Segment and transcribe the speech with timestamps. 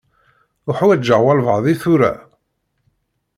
[0.69, 2.13] Uḥwaǧeɣ walebɛaḍ i tura.